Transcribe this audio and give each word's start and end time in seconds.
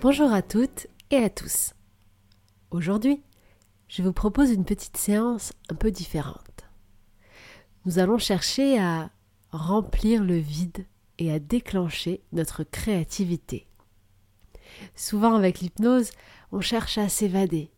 Bonjour 0.00 0.32
à 0.32 0.42
toutes 0.42 0.86
et 1.10 1.16
à 1.16 1.28
tous. 1.28 1.74
Aujourd'hui, 2.70 3.20
je 3.88 4.04
vous 4.04 4.12
propose 4.12 4.52
une 4.52 4.64
petite 4.64 4.96
séance 4.96 5.52
un 5.70 5.74
peu 5.74 5.90
différente. 5.90 6.68
Nous 7.84 7.98
allons 7.98 8.18
chercher 8.18 8.78
à 8.78 9.10
remplir 9.50 10.22
le 10.22 10.36
vide 10.36 10.86
et 11.18 11.32
à 11.32 11.40
déclencher 11.40 12.22
notre 12.30 12.62
créativité. 12.62 13.66
Souvent 14.94 15.34
avec 15.34 15.58
l'hypnose, 15.58 16.12
on 16.52 16.60
cherche 16.60 16.96
à 16.96 17.08
s'évader, 17.08 17.72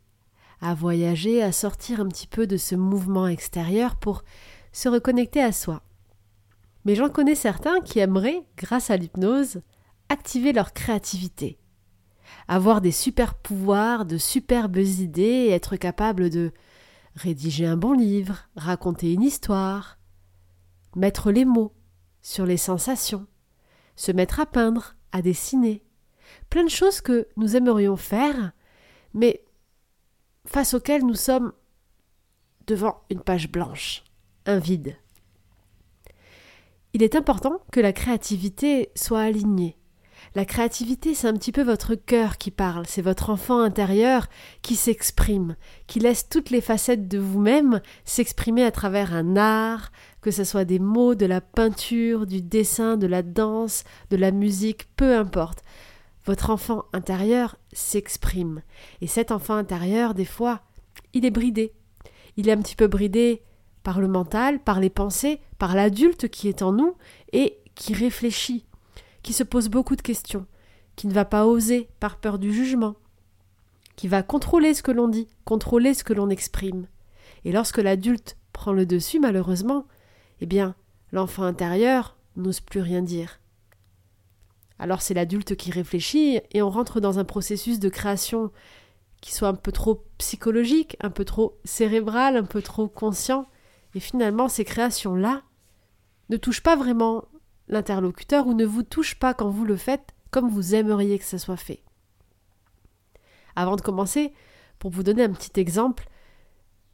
à 0.60 0.74
voyager, 0.74 1.42
à 1.42 1.52
sortir 1.52 2.00
un 2.00 2.08
petit 2.08 2.26
peu 2.26 2.46
de 2.46 2.58
ce 2.58 2.74
mouvement 2.74 3.28
extérieur 3.28 3.96
pour 3.96 4.24
se 4.72 4.90
reconnecter 4.90 5.40
à 5.40 5.52
soi. 5.52 5.80
Mais 6.84 6.94
j'en 6.94 7.08
connais 7.08 7.34
certains 7.34 7.80
qui 7.80 7.98
aimeraient, 7.98 8.44
grâce 8.58 8.90
à 8.90 8.98
l'hypnose, 8.98 9.62
activer 10.10 10.52
leur 10.52 10.74
créativité, 10.74 11.59
avoir 12.48 12.80
des 12.80 12.92
super 12.92 13.34
pouvoirs, 13.34 14.04
de 14.04 14.18
superbes 14.18 14.78
idées 14.78 15.48
être 15.50 15.76
capable 15.76 16.30
de 16.30 16.52
rédiger 17.14 17.66
un 17.66 17.76
bon 17.76 17.92
livre, 17.92 18.48
raconter 18.56 19.12
une 19.12 19.22
histoire, 19.22 19.98
mettre 20.96 21.30
les 21.30 21.44
mots 21.44 21.72
sur 22.22 22.46
les 22.46 22.56
sensations, 22.56 23.26
se 23.96 24.12
mettre 24.12 24.40
à 24.40 24.46
peindre, 24.46 24.96
à 25.12 25.22
dessiner, 25.22 25.82
plein 26.48 26.64
de 26.64 26.70
choses 26.70 27.00
que 27.00 27.28
nous 27.36 27.56
aimerions 27.56 27.96
faire, 27.96 28.52
mais 29.14 29.44
face 30.46 30.74
auxquelles 30.74 31.04
nous 31.04 31.14
sommes 31.14 31.52
devant 32.66 33.02
une 33.10 33.20
page 33.20 33.50
blanche, 33.50 34.04
un 34.46 34.58
vide. 34.58 34.96
Il 36.92 37.02
est 37.02 37.14
important 37.14 37.60
que 37.70 37.80
la 37.80 37.92
créativité 37.92 38.90
soit 38.96 39.20
alignée, 39.20 39.76
la 40.36 40.44
créativité, 40.44 41.14
c'est 41.14 41.26
un 41.26 41.34
petit 41.34 41.50
peu 41.50 41.62
votre 41.62 41.96
cœur 41.96 42.38
qui 42.38 42.52
parle, 42.52 42.86
c'est 42.86 43.02
votre 43.02 43.30
enfant 43.30 43.58
intérieur 43.58 44.28
qui 44.62 44.76
s'exprime, 44.76 45.56
qui 45.88 45.98
laisse 45.98 46.28
toutes 46.28 46.50
les 46.50 46.60
facettes 46.60 47.08
de 47.08 47.18
vous-même 47.18 47.80
s'exprimer 48.04 48.62
à 48.62 48.70
travers 48.70 49.12
un 49.12 49.36
art, 49.36 49.90
que 50.20 50.30
ce 50.30 50.44
soit 50.44 50.64
des 50.64 50.78
mots, 50.78 51.16
de 51.16 51.26
la 51.26 51.40
peinture, 51.40 52.26
du 52.26 52.42
dessin, 52.42 52.96
de 52.96 53.08
la 53.08 53.22
danse, 53.22 53.82
de 54.10 54.16
la 54.16 54.30
musique, 54.30 54.88
peu 54.94 55.16
importe. 55.16 55.64
Votre 56.26 56.50
enfant 56.50 56.84
intérieur 56.92 57.56
s'exprime. 57.72 58.62
Et 59.00 59.08
cet 59.08 59.32
enfant 59.32 59.54
intérieur, 59.54 60.14
des 60.14 60.24
fois, 60.24 60.60
il 61.12 61.24
est 61.24 61.30
bridé. 61.30 61.72
Il 62.36 62.48
est 62.48 62.52
un 62.52 62.62
petit 62.62 62.76
peu 62.76 62.86
bridé 62.86 63.42
par 63.82 64.00
le 64.00 64.06
mental, 64.06 64.60
par 64.60 64.78
les 64.78 64.90
pensées, 64.90 65.40
par 65.58 65.74
l'adulte 65.74 66.28
qui 66.28 66.46
est 66.46 66.62
en 66.62 66.72
nous 66.72 66.94
et 67.32 67.58
qui 67.74 67.94
réfléchit 67.94 68.64
qui 69.22 69.32
se 69.32 69.42
pose 69.42 69.68
beaucoup 69.68 69.96
de 69.96 70.02
questions, 70.02 70.46
qui 70.96 71.06
ne 71.06 71.12
va 71.12 71.24
pas 71.24 71.46
oser 71.46 71.88
par 72.00 72.18
peur 72.18 72.38
du 72.38 72.52
jugement, 72.52 72.96
qui 73.96 74.08
va 74.08 74.22
contrôler 74.22 74.74
ce 74.74 74.82
que 74.82 74.92
l'on 74.92 75.08
dit, 75.08 75.28
contrôler 75.44 75.94
ce 75.94 76.04
que 76.04 76.12
l'on 76.12 76.30
exprime. 76.30 76.86
Et 77.44 77.52
lorsque 77.52 77.78
l'adulte 77.78 78.36
prend 78.52 78.72
le 78.72 78.86
dessus, 78.86 79.20
malheureusement, 79.20 79.86
eh 80.40 80.46
bien, 80.46 80.74
l'enfant 81.12 81.42
intérieur 81.42 82.16
n'ose 82.36 82.60
plus 82.60 82.80
rien 82.80 83.02
dire. 83.02 83.40
Alors 84.78 85.02
c'est 85.02 85.14
l'adulte 85.14 85.56
qui 85.56 85.70
réfléchit 85.70 86.40
et 86.52 86.62
on 86.62 86.70
rentre 86.70 87.00
dans 87.00 87.18
un 87.18 87.24
processus 87.24 87.78
de 87.78 87.90
création 87.90 88.50
qui 89.20 89.34
soit 89.34 89.48
un 89.48 89.54
peu 89.54 89.72
trop 89.72 90.06
psychologique, 90.16 90.96
un 91.00 91.10
peu 91.10 91.26
trop 91.26 91.58
cérébral, 91.64 92.36
un 92.36 92.44
peu 92.44 92.62
trop 92.62 92.88
conscient. 92.88 93.46
Et 93.94 94.00
finalement, 94.00 94.48
ces 94.48 94.64
créations-là 94.64 95.42
ne 96.30 96.36
touchent 96.38 96.62
pas 96.62 96.76
vraiment 96.76 97.24
l'interlocuteur 97.70 98.46
ou 98.46 98.54
ne 98.54 98.66
vous 98.66 98.82
touche 98.82 99.14
pas 99.14 99.32
quand 99.32 99.48
vous 99.48 99.64
le 99.64 99.76
faites 99.76 100.14
comme 100.30 100.48
vous 100.48 100.74
aimeriez 100.74 101.18
que 101.18 101.24
ça 101.24 101.38
soit 101.38 101.56
fait. 101.56 101.82
Avant 103.56 103.76
de 103.76 103.80
commencer, 103.80 104.32
pour 104.78 104.90
vous 104.90 105.02
donner 105.02 105.24
un 105.24 105.32
petit 105.32 105.58
exemple, 105.58 106.08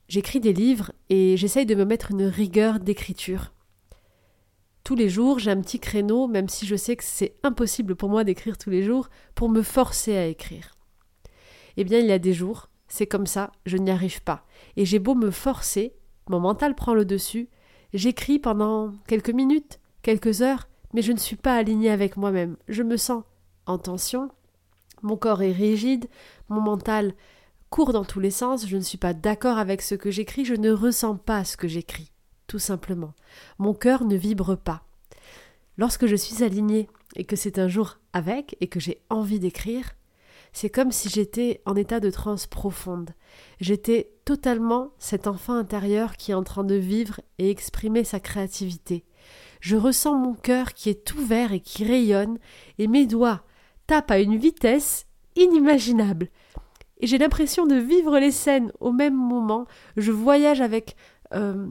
j'écris 0.09 0.41
des 0.41 0.53
livres 0.53 0.92
et 1.10 1.37
j'essaye 1.37 1.66
de 1.66 1.75
me 1.75 1.84
mettre 1.84 2.12
une 2.12 2.25
rigueur 2.25 2.81
d'écriture. 2.81 3.53
Tous 4.84 4.94
les 4.94 5.09
jours, 5.09 5.38
j'ai 5.38 5.50
un 5.50 5.60
petit 5.60 5.81
créneau, 5.81 6.28
même 6.28 6.48
si 6.48 6.64
je 6.64 6.76
sais 6.76 6.97
que 6.97 7.04
c'est 7.04 7.34
impossible 7.43 7.97
pour 7.97 8.08
moi 8.08 8.25
d'écrire 8.25 8.56
tous 8.56 8.70
les 8.70 8.84
jours, 8.84 9.08
pour 9.34 9.48
me 9.48 9.62
forcer 9.62 10.16
à 10.16 10.26
écrire. 10.26 10.70
Eh 11.76 11.84
bien, 11.84 11.98
il 11.98 12.06
y 12.06 12.12
a 12.12 12.19
des 12.19 12.32
jours, 12.32 12.70
c'est 12.88 13.06
comme 13.06 13.26
ça, 13.26 13.53
je 13.66 13.76
n'y 13.76 13.91
arrive 13.91 14.22
pas. 14.22 14.47
Et 14.76 14.84
j'ai 14.84 15.00
beau 15.00 15.14
me 15.14 15.31
forcer, 15.31 15.94
mon 16.28 16.41
mental 16.41 16.75
prend 16.75 16.94
le 16.94 17.04
dessus, 17.04 17.48
j'écris 17.93 18.38
pendant 18.38 18.93
quelques 19.08 19.31
minutes, 19.31 19.81
quelques 20.06 20.41
heures, 20.41 20.69
mais 20.94 21.03
je 21.03 21.11
ne 21.11 21.19
suis 21.19 21.34
pas 21.34 21.56
alignée 21.56 21.91
avec 21.91 22.17
moi-même. 22.17 22.56
Je 22.69 22.84
me 22.84 22.97
sens 22.97 23.25
en 23.67 23.77
tension, 23.77 24.31
mon 25.03 25.17
corps 25.17 25.43
est 25.43 25.50
rigide, 25.50 26.06
mon 26.49 26.61
mental 26.61 27.12
court 27.71 27.93
dans 27.93 28.05
tous 28.05 28.21
les 28.21 28.31
sens, 28.31 28.69
je 28.69 28.77
ne 28.77 28.83
suis 28.83 28.99
pas 28.99 29.15
d'accord 29.15 29.59
avec 29.59 29.83
ce 29.83 29.97
que 29.97 30.12
j'écris, 30.12 30.44
je 30.44 30.55
ne 30.55 30.71
ressens 30.71 31.17
pas 31.17 31.44
ce 31.44 31.56
que 31.56 31.67
j'écris, 31.67 32.12
tout 32.47 32.61
simplement. 32.61 33.15
Mon 33.59 33.75
cœur 33.75 34.05
ne 34.05 34.15
vibre 34.15 34.56
pas. 34.56 34.84
Lorsque 35.77 36.06
je 36.06 36.15
suis 36.15 36.44
alignée 36.44 36.88
et 37.17 37.25
que 37.25 37.34
c'est 37.34 37.59
un 37.59 37.67
jour 37.67 37.99
avec 38.12 38.56
et 38.61 38.69
que 38.69 38.78
j'ai 38.78 39.03
envie 39.11 39.41
d'écrire, 39.41 39.91
c'est 40.53 40.71
comme 40.71 40.93
si 40.93 41.09
j'étais 41.09 41.62
en 41.67 41.75
état 41.75 41.99
de 41.99 42.11
transe 42.11 42.47
profonde. 42.47 43.11
J'étais 43.61 44.12
totalement 44.25 44.93
cet 44.99 45.27
enfant 45.27 45.55
intérieur 45.55 46.17
qui 46.17 46.31
est 46.31 46.34
en 46.34 46.44
train 46.44 46.65
de 46.65 46.77
vivre 46.77 47.21
et 47.38 47.50
exprimer 47.50 48.05
sa 48.05 48.21
créativité. 48.21 49.05
Je 49.61 49.77
ressens 49.77 50.17
mon 50.17 50.34
cœur 50.34 50.75
qui 50.75 50.91
est 50.91 51.12
ouvert 51.15 51.53
et 51.53 51.61
qui 51.61 51.84
rayonne, 51.84 52.39
et 52.78 52.87
mes 52.87 53.06
doigts 53.06 53.43
tapent 53.87 54.11
à 54.11 54.19
une 54.19 54.37
vitesse 54.37 55.06
inimaginable. 55.37 56.28
Et 56.99 57.06
j'ai 57.06 57.19
l'impression 57.19 57.67
de 57.67 57.77
vivre 57.77 58.19
les 58.19 58.31
scènes 58.31 58.72
au 58.81 58.93
même 58.93 59.15
moment. 59.15 59.67
Je 59.97 60.12
voyage 60.12 60.61
avec 60.61 60.97
euh, 61.34 61.67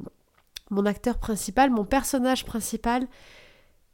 mon 0.70 0.86
acteur 0.86 1.18
principal, 1.18 1.72
mon 1.72 1.86
personnage 1.86 2.46
principal. 2.46 3.08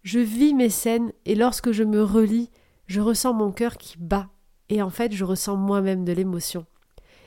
Je 0.04 0.20
vis 0.20 0.54
mes 0.54 0.70
scènes 0.70 1.14
et 1.26 1.36
lorsque 1.36 1.72
je 1.72 1.84
me 1.84 2.04
relis, 2.04 2.50
je 2.88 3.02
ressens 3.02 3.34
mon 3.34 3.52
cœur 3.52 3.78
qui 3.78 3.98
bat. 3.98 4.30
Et 4.70 4.82
en 4.82 4.90
fait, 4.90 5.14
je 5.14 5.24
ressens 5.24 5.56
moi-même 5.56 6.04
de 6.04 6.12
l'émotion. 6.12 6.66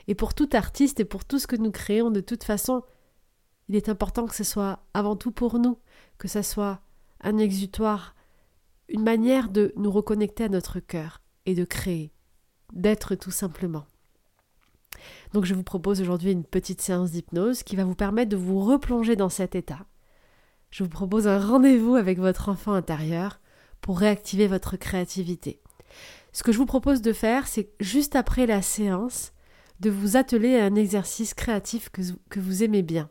Et 0.07 0.15
pour 0.15 0.33
tout 0.33 0.49
artiste 0.53 0.99
et 0.99 1.05
pour 1.05 1.25
tout 1.25 1.39
ce 1.39 1.47
que 1.47 1.55
nous 1.55 1.71
créons, 1.71 2.11
de 2.11 2.21
toute 2.21 2.43
façon, 2.43 2.83
il 3.69 3.75
est 3.75 3.89
important 3.89 4.25
que 4.27 4.35
ce 4.35 4.43
soit 4.43 4.79
avant 4.93 5.15
tout 5.15 5.31
pour 5.31 5.57
nous, 5.57 5.77
que 6.17 6.27
ce 6.27 6.41
soit 6.41 6.81
un 7.21 7.37
exutoire, 7.37 8.15
une 8.89 9.03
manière 9.03 9.49
de 9.49 9.73
nous 9.75 9.91
reconnecter 9.91 10.43
à 10.45 10.49
notre 10.49 10.79
cœur 10.79 11.21
et 11.45 11.55
de 11.55 11.65
créer, 11.65 12.11
d'être 12.73 13.15
tout 13.15 13.31
simplement. 13.31 13.85
Donc 15.33 15.45
je 15.45 15.53
vous 15.53 15.63
propose 15.63 16.01
aujourd'hui 16.01 16.31
une 16.31 16.45
petite 16.45 16.81
séance 16.81 17.11
d'hypnose 17.11 17.63
qui 17.63 17.75
va 17.75 17.83
vous 17.83 17.95
permettre 17.95 18.29
de 18.29 18.37
vous 18.37 18.59
replonger 18.61 19.15
dans 19.15 19.29
cet 19.29 19.55
état. 19.55 19.85
Je 20.71 20.83
vous 20.83 20.89
propose 20.89 21.27
un 21.27 21.39
rendez-vous 21.39 21.95
avec 21.95 22.19
votre 22.19 22.49
enfant 22.49 22.73
intérieur 22.73 23.39
pour 23.81 23.99
réactiver 23.99 24.47
votre 24.47 24.77
créativité. 24.77 25.61
Ce 26.31 26.43
que 26.43 26.51
je 26.51 26.57
vous 26.57 26.65
propose 26.65 27.01
de 27.01 27.13
faire, 27.13 27.47
c'est 27.47 27.69
juste 27.79 28.15
après 28.15 28.45
la 28.45 28.61
séance, 28.61 29.31
de 29.79 29.89
vous 29.89 30.17
atteler 30.17 30.57
à 30.57 30.65
un 30.65 30.75
exercice 30.75 31.33
créatif 31.33 31.89
que, 31.89 32.01
que 32.29 32.39
vous 32.39 32.63
aimez 32.63 32.81
bien. 32.81 33.09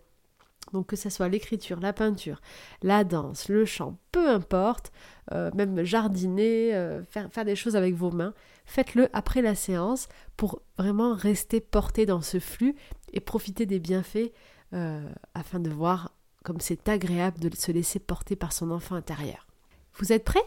Donc 0.74 0.88
que 0.88 0.96
ce 0.96 1.08
soit 1.08 1.28
l'écriture, 1.28 1.78
la 1.78 1.92
peinture, 1.92 2.40
la 2.82 3.04
danse, 3.04 3.48
le 3.48 3.64
chant, 3.64 3.96
peu 4.10 4.28
importe, 4.28 4.90
euh, 5.30 5.52
même 5.54 5.84
jardiner, 5.84 6.74
euh, 6.74 7.04
faire, 7.04 7.44
des 7.44 7.54
choses 7.54 7.76
avec 7.76 7.94
vos 7.94 8.10
mains, 8.10 8.34
faites-le 8.66 9.08
après 9.12 9.40
la 9.40 9.54
séance 9.54 10.08
pour 10.36 10.62
vraiment 10.76 11.15
rester 11.15 11.60
porté 11.60 12.06
dans 12.06 12.22
ce 12.22 12.41
flux 12.41 12.74
et 13.12 13.21
profiter 13.21 13.66
des 13.66 13.78
bienfaits 13.78 14.32
euh, 14.72 15.09
afin 15.34 15.60
de 15.60 15.71
voir 15.71 16.10
comme 16.42 16.59
c'est 16.59 16.88
agréable 16.88 17.38
de 17.38 17.54
se 17.54 17.70
laisser 17.70 18.00
porter 18.00 18.34
par 18.34 18.53
son 18.53 18.72
enfant 18.72 18.97
intérieur. 18.97 19.47
Vous 19.94 20.12
êtes 20.12 20.24
prêts? 20.24 20.44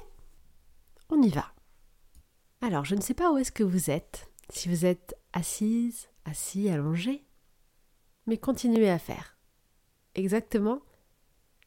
On 1.09 1.21
y 1.21 1.29
va. 1.29 1.53
Alors, 2.59 2.83
je 2.83 2.95
ne 2.95 3.01
sais 3.01 3.13
pas 3.13 3.31
où 3.31 3.37
est-ce 3.37 3.53
que 3.53 3.63
vous 3.63 3.89
êtes, 3.89 4.29
si 4.49 4.67
vous 4.67 4.85
êtes 4.85 5.15
assise, 5.31 6.09
assis, 6.25 6.67
allongé, 6.67 7.23
mais 8.25 8.37
continuez 8.37 8.89
à 8.89 8.99
faire 8.99 9.36
exactement 10.17 10.81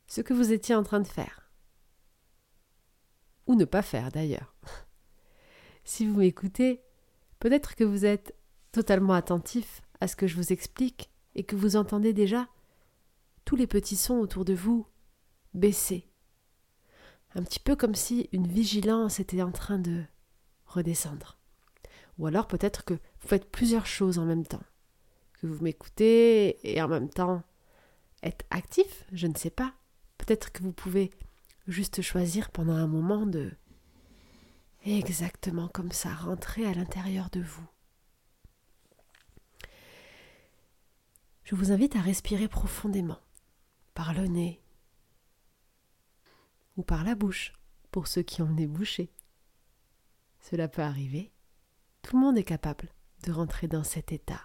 ce 0.07 0.21
que 0.21 0.35
vous 0.35 0.53
étiez 0.53 0.75
en 0.75 0.83
train 0.83 1.01
de 1.01 1.07
faire. 1.07 1.51
Ou 3.47 3.55
ne 3.55 3.65
pas 3.65 3.83
faire 3.83 4.11
d'ailleurs. 4.13 4.55
si 5.85 6.07
vous 6.07 6.19
m'écoutez, 6.19 6.83
peut-être 7.39 7.75
que 7.75 7.85
vous 7.85 8.05
êtes 8.05 8.35
totalement 8.73 9.15
attentif 9.15 9.83
à 10.01 10.09
ce 10.09 10.17
que 10.17 10.27
je 10.27 10.37
vous 10.37 10.53
explique 10.53 11.11
et 11.35 11.45
que 11.45 11.57
vous 11.57 11.77
entendez 11.77 12.13
déjà 12.13 12.49
tous 13.45 13.57
les 13.57 13.67
petits 13.67 13.97
sons 13.97 14.19
autour 14.19 14.45
de 14.45 14.55
vous 14.55 14.87
baisser. 15.55 16.07
Un 17.35 17.43
petit 17.43 17.61
peu 17.61 17.77
comme 17.77 17.95
si 17.95 18.29
une 18.33 18.49
vigilance 18.49 19.21
était 19.21 19.43
en 19.43 19.53
train 19.53 19.79
de 19.79 20.03
redescendre. 20.67 21.39
Ou 22.19 22.27
alors 22.27 22.49
peut-être 22.49 22.85
que 22.85 22.95
vous 22.95 23.29
faites 23.29 23.51
plusieurs 23.51 23.87
choses 23.87 24.19
en 24.19 24.27
même 24.27 24.47
temps. 24.47 24.63
Que 25.35 25.47
vous 25.47 25.63
m'écoutez 25.63 26.59
et 26.69 26.83
en 26.83 26.89
même 26.89 27.09
temps 27.09 27.43
être 28.23 28.45
actif, 28.51 29.05
je 29.13 29.27
ne 29.27 29.37
sais 29.37 29.51
pas. 29.51 29.75
Peut-être 30.19 30.53
que 30.53 30.63
vous 30.63 30.73
pouvez 30.73 31.11
juste 31.67 32.03
choisir 32.03 32.51
pendant 32.51 32.75
un 32.75 32.87
moment 32.87 33.27
de 33.27 33.53
exactement 34.85 35.69
comme 35.69 35.93
ça, 35.93 36.15
rentrez 36.15 36.65
à 36.67 36.75
l'intérieur 36.75 37.31
de 37.31 37.41
vous. 37.41 37.67
Je 41.45 41.55
vous 41.55 41.73
invite 41.73 41.97
à 41.97 42.01
respirer 42.01 42.49
profondément, 42.49 43.19
par 43.95 44.15
le 44.15 44.27
nez 44.27 44.63
ou 46.77 46.83
par 46.83 47.05
la 47.05 47.15
bouche, 47.15 47.53
pour 47.91 48.07
ceux 48.07 48.23
qui 48.23 48.41
ont 48.41 48.47
le 48.47 48.55
nez. 48.55 49.11
Cela 50.41 50.69
peut 50.69 50.83
arriver. 50.83 51.33
Tout 52.03 52.17
le 52.17 52.23
monde 52.23 52.39
est 52.39 52.45
capable 52.45 52.89
de 53.25 53.33
rentrer 53.33 53.69
dans 53.69 53.85
cet 53.85 54.13
état. 54.13 54.41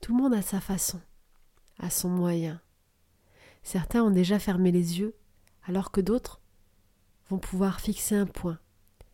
Tout 0.00 0.16
le 0.16 0.22
monde 0.22 0.34
a 0.34 0.42
sa 0.42 0.60
façon, 0.60 1.00
a 1.78 1.90
son 1.90 2.08
moyen. 2.08 2.60
Certains 3.62 4.02
ont 4.02 4.10
déjà 4.10 4.38
fermé 4.38 4.72
les 4.72 4.98
yeux, 4.98 5.14
alors 5.64 5.90
que 5.90 6.00
d'autres 6.00 6.40
vont 7.28 7.38
pouvoir 7.38 7.80
fixer 7.80 8.14
un 8.14 8.26
point, 8.26 8.58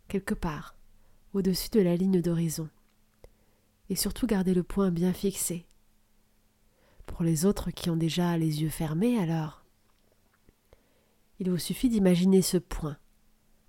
quelque 0.08 0.34
part, 0.34 0.76
au-dessus 1.32 1.70
de 1.70 1.80
la 1.80 1.96
ligne 1.96 2.20
d'horizon. 2.20 2.68
Et 3.90 3.96
surtout 3.96 4.26
garder 4.26 4.54
le 4.54 4.62
point 4.62 4.90
bien 4.90 5.12
fixé. 5.12 5.66
Pour 7.06 7.22
les 7.22 7.44
autres 7.44 7.70
qui 7.70 7.90
ont 7.90 7.96
déjà 7.96 8.36
les 8.38 8.62
yeux 8.62 8.70
fermés, 8.70 9.18
alors, 9.18 9.64
il 11.38 11.50
vous 11.50 11.58
suffit 11.58 11.88
d'imaginer 11.88 12.42
ce 12.42 12.56
point 12.56 12.96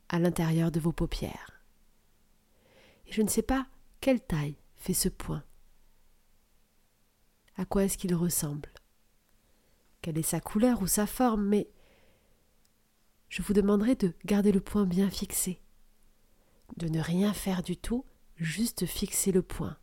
à 0.10 0.20
l'intérieur 0.20 0.72
de 0.72 0.80
vos 0.80 0.92
paupières. 0.92 1.64
Et 3.08 3.12
je 3.12 3.22
ne 3.22 3.28
sais 3.28 3.42
pas 3.42 3.68
quelle 4.02 4.22
taille 4.22 4.58
fait 4.76 4.94
ce 4.94 5.10
point. 5.10 5.44
À 7.58 7.66
quoi 7.66 7.84
est-ce 7.86 7.98
qu'il 7.98 8.14
ressemble? 8.14 8.75
Quelle 10.06 10.20
est 10.20 10.22
sa 10.22 10.40
couleur 10.40 10.84
ou 10.84 10.86
sa 10.86 11.08
forme 11.08 11.48
Mais 11.48 11.68
je 13.28 13.42
vous 13.42 13.54
demanderai 13.54 13.96
de 13.96 14.14
garder 14.24 14.52
le 14.52 14.60
point 14.60 14.86
bien 14.86 15.10
fixé, 15.10 15.60
de 16.78 16.88
ne 16.88 17.00
rien 17.00 17.34
faire 17.34 17.64
du 17.64 17.76
tout, 17.76 18.06
juste 18.36 18.86
fixer 18.86 19.32
le 19.32 19.42
point, 19.42 19.78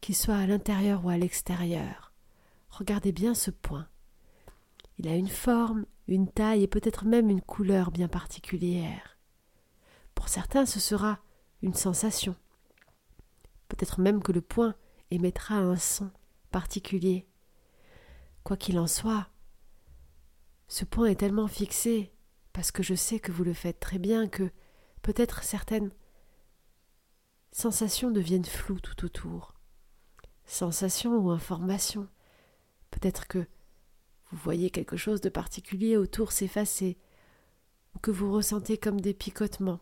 qu'il 0.00 0.16
soit 0.16 0.36
à 0.36 0.46
l'intérieur 0.46 1.04
ou 1.04 1.10
à 1.10 1.18
l'extérieur. 1.18 2.14
Regardez 2.70 3.12
bien 3.12 3.34
ce 3.34 3.50
point. 3.50 3.86
Il 4.96 5.06
a 5.06 5.14
une 5.14 5.28
forme, 5.28 5.84
une 6.06 6.32
taille 6.32 6.62
et 6.62 6.66
peut-être 6.66 7.04
même 7.04 7.28
une 7.28 7.42
couleur 7.42 7.90
bien 7.90 8.08
particulière. 8.08 9.18
Pour 10.14 10.30
certains, 10.30 10.64
ce 10.64 10.80
sera 10.80 11.18
une 11.60 11.74
sensation. 11.74 12.34
Peut-être 13.68 14.00
même 14.00 14.22
que 14.22 14.32
le 14.32 14.40
point 14.40 14.74
émettra 15.10 15.56
un 15.56 15.76
son 15.76 16.10
particulier. 16.50 17.28
Quoi 18.48 18.56
qu'il 18.56 18.78
en 18.78 18.86
soit, 18.86 19.28
ce 20.68 20.86
point 20.86 21.08
est 21.08 21.16
tellement 21.20 21.48
fixé, 21.48 22.14
parce 22.54 22.72
que 22.72 22.82
je 22.82 22.94
sais 22.94 23.20
que 23.20 23.30
vous 23.30 23.44
le 23.44 23.52
faites 23.52 23.78
très 23.78 23.98
bien, 23.98 24.26
que 24.26 24.50
peut-être 25.02 25.42
certaines 25.42 25.90
sensations 27.52 28.10
deviennent 28.10 28.46
floues 28.46 28.80
tout 28.80 29.04
autour. 29.04 29.52
Sensations 30.46 31.18
ou 31.18 31.28
informations. 31.28 32.08
Peut-être 32.90 33.26
que 33.26 33.46
vous 34.30 34.38
voyez 34.38 34.70
quelque 34.70 34.96
chose 34.96 35.20
de 35.20 35.28
particulier 35.28 35.98
autour 35.98 36.32
s'effacer, 36.32 36.96
ou 37.94 37.98
que 37.98 38.10
vous 38.10 38.32
ressentez 38.32 38.78
comme 38.78 39.02
des 39.02 39.12
picotements, 39.12 39.80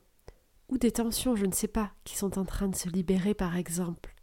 ou 0.68 0.76
des 0.76 0.90
tensions, 0.90 1.36
je 1.36 1.46
ne 1.46 1.54
sais 1.54 1.68
pas, 1.68 1.92
qui 2.02 2.16
sont 2.16 2.36
en 2.36 2.44
train 2.44 2.66
de 2.66 2.74
se 2.74 2.88
libérer 2.88 3.34
par 3.34 3.56
exemple. 3.56 4.16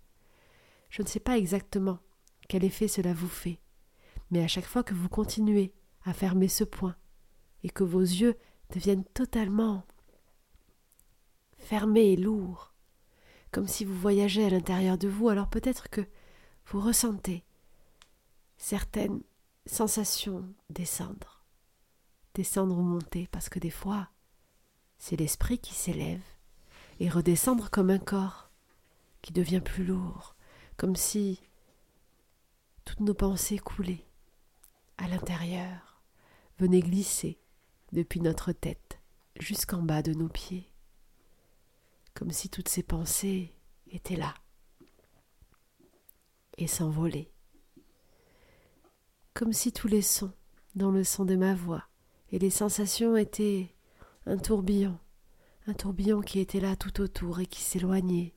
Je 0.90 1.02
ne 1.02 1.08
sais 1.08 1.22
pas 1.22 1.38
exactement 1.38 2.00
quel 2.50 2.66
effet 2.66 2.90
cela 2.90 3.14
vous 3.14 3.30
fait, 3.30 3.62
mais 4.32 4.44
à 4.44 4.48
chaque 4.48 4.66
fois 4.66 4.84
que 4.84 4.94
vous 4.94 5.10
continuez 5.10 5.74
à 6.06 6.14
fermer 6.14 6.48
ce 6.48 6.64
point, 6.64 6.96
et 7.64 7.70
que 7.70 7.84
vos 7.84 8.02
yeux 8.02 8.36
deviennent 8.74 9.06
totalement 9.06 9.86
fermés 11.58 12.12
et 12.12 12.18
lourds, 12.18 12.74
comme 13.52 13.68
si 13.68 13.86
vous 13.86 13.96
voyagez 13.96 14.46
à 14.46 14.50
l'intérieur 14.50 14.98
de 14.98 15.08
vous, 15.08 15.30
alors 15.30 15.50
peut-être 15.50 15.90
que 15.90 16.02
vous 16.66 16.82
ressentez 16.82 17.44
certaines 18.58 19.22
sensations 19.66 20.54
descendre, 20.70 21.46
descendre 22.34 22.78
ou 22.78 22.82
monter, 22.82 23.28
parce 23.32 23.50
que 23.50 23.60
des 23.60 23.70
fois, 23.70 24.10
c'est 24.98 25.16
l'esprit 25.16 25.60
qui 25.60 25.74
s'élève, 25.74 26.24
et 27.00 27.10
redescendre 27.10 27.70
comme 27.70 27.90
un 27.90 28.00
corps 28.00 28.50
qui 29.22 29.34
devient 29.34 29.62
plus 29.62 29.86
lourd, 29.86 30.36
comme 30.78 30.96
si 30.96 31.42
toutes 32.86 33.00
nos 33.00 33.14
pensées 33.14 33.60
coulaient 33.60 34.06
à 34.98 35.08
l'intérieur, 35.08 36.02
venaient 36.60 36.82
glisser 36.82 37.40
depuis 37.92 38.22
notre 38.22 38.52
tête 38.52 39.00
jusqu'en 39.40 39.82
bas 39.82 40.02
de 40.02 40.14
nos 40.14 40.30
pieds, 40.30 40.72
comme 42.14 42.32
si 42.32 42.50
toutes 42.50 42.70
ces 42.70 42.84
pensées 42.84 43.54
étaient 43.88 44.16
là 44.16 44.34
et 46.58 46.68
s'envolaient, 46.68 47.32
comme 49.34 49.54
si 49.54 49.72
tous 49.72 49.88
les 49.88 50.02
sons, 50.02 50.34
dont 50.76 50.92
le 50.92 51.04
son 51.04 51.26
de 51.26 51.36
ma 51.36 51.54
voix 51.54 51.84
et 52.32 52.40
les 52.40 52.50
sensations 52.50 53.16
étaient 53.16 53.76
un 54.26 54.38
tourbillon, 54.38 54.98
un 55.68 55.74
tourbillon 55.74 56.22
qui 56.22 56.40
était 56.40 56.60
là 56.60 56.76
tout 56.76 57.02
autour 57.02 57.40
et 57.40 57.46
qui 57.46 57.62
s'éloignait 57.62 58.34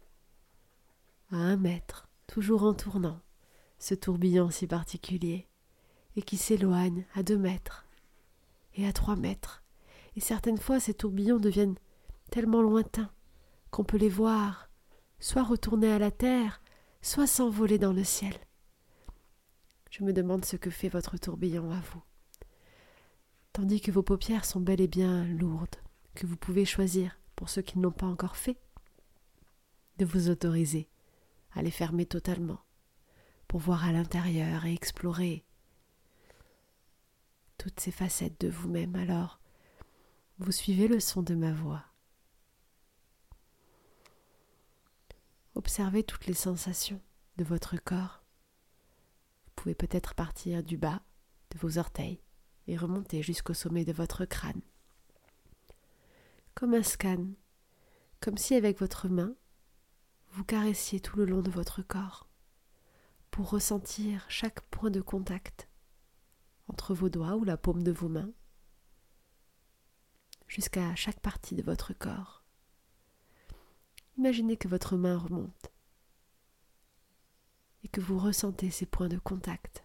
à 1.31 1.37
un 1.37 1.57
mètre, 1.57 2.09
toujours 2.27 2.63
en 2.63 2.75
tournant, 2.75 3.21
ce 3.79 3.95
tourbillon 3.95 4.51
si 4.51 4.67
particulier, 4.67 5.49
et 6.17 6.23
qui 6.23 6.37
s'éloigne 6.37 7.07
à 7.15 7.23
deux 7.23 7.39
mètres 7.39 7.85
et 8.75 8.87
à 8.87 8.93
trois 8.93 9.17
mètres, 9.17 9.63
et 10.17 10.21
certaines 10.21 10.59
fois 10.59 10.81
ces 10.81 10.95
tourbillons 10.95 11.39
deviennent 11.39 11.79
tellement 12.31 12.63
lointains 12.63 13.11
qu'on 13.71 13.85
peut 13.85 13.97
les 13.97 14.09
voir 14.09 14.67
soit 15.19 15.43
retourner 15.43 15.91
à 15.91 15.99
la 15.99 16.11
terre, 16.11 16.61
soit 17.03 17.27
s'envoler 17.27 17.79
dans 17.79 17.93
le 17.93 18.05
ciel. 18.05 18.35
Je 19.91 20.05
me 20.05 20.13
demande 20.13 20.45
ce 20.45 20.57
que 20.57 20.71
fait 20.71 20.89
votre 20.89 21.17
tourbillon 21.17 21.71
à 21.71 21.81
vous. 21.81 22.03
Tandis 23.53 23.81
que 23.81 23.91
vos 23.91 24.03
paupières 24.03 24.45
sont 24.45 24.61
bel 24.61 24.81
et 24.81 24.89
bien 24.89 25.25
lourdes, 25.25 25.77
que 26.15 26.27
vous 26.27 26.37
pouvez 26.37 26.65
choisir, 26.65 27.19
pour 27.35 27.49
ceux 27.49 27.63
qui 27.63 27.79
ne 27.79 27.85
l'ont 27.85 27.93
pas 27.93 28.07
encore 28.07 28.37
fait, 28.37 28.59
de 29.99 30.05
vous 30.05 30.29
autoriser 30.29 30.89
à 31.55 31.63
les 31.63 31.71
fermer 31.71 32.05
totalement, 32.05 32.61
pour 33.49 33.61
voir 33.61 33.85
à 33.85 33.93
l'intérieur 33.93 34.67
et 34.67 34.75
explorer 34.75 35.46
toutes 37.67 37.81
ces 37.81 37.91
facettes 37.91 38.41
de 38.41 38.49
vous-même. 38.49 38.95
Alors, 38.95 39.41
vous 40.39 40.53
suivez 40.53 40.87
le 40.87 41.01
son 41.01 41.21
de 41.21 41.35
ma 41.35 41.53
voix. 41.53 41.85
Observez 45.57 46.05
toutes 46.05 46.27
les 46.27 46.35
sensations 46.35 47.01
de 47.39 47.43
votre 47.43 47.77
corps. 47.83 48.23
Vous 49.47 49.53
pouvez 49.57 49.75
peut-être 49.75 50.15
partir 50.15 50.63
du 50.63 50.77
bas 50.77 51.03
de 51.51 51.59
vos 51.59 51.77
orteils 51.77 52.21
et 52.69 52.77
remonter 52.77 53.21
jusqu'au 53.21 53.53
sommet 53.53 53.85
de 53.85 53.93
votre 53.93 54.27
crâne. 54.27 54.63
Comme 56.55 56.75
un 56.75 56.85
scan, 56.85 57.27
comme 58.21 58.37
si 58.37 58.55
avec 58.55 58.79
votre 58.79 59.09
main, 59.09 59.35
vous 60.31 60.45
caressiez 60.45 61.01
tout 61.01 61.17
le 61.17 61.25
long 61.25 61.43
de 61.43 61.51
votre 61.51 61.83
corps 61.83 62.29
pour 63.33 63.51
ressentir 63.51 64.25
chaque 64.29 64.61
point 64.61 64.93
de 64.93 65.01
contact 65.01 65.69
entre 66.69 66.95
vos 66.95 67.09
doigts 67.09 67.37
ou 67.37 67.45
la 67.45 67.57
paume 67.57 67.83
de 67.83 67.93
vos 67.93 68.09
mains 68.09 68.33
jusqu'à 70.49 70.95
chaque 70.95 71.21
partie 71.21 71.55
de 71.55 71.63
votre 71.63 71.93
corps. 71.93 72.45
Imaginez 74.17 74.57
que 74.57 74.69
votre 74.69 74.97
main 74.97 75.19
remonte 75.19 75.71
et 77.83 77.89
que 77.89 78.01
vous 78.01 78.19
ressentez 78.19 78.71
ces 78.71 78.87
points 78.87 79.09
de 79.09 79.19
contact 79.19 79.85